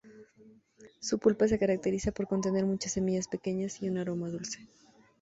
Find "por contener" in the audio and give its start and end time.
2.11-2.65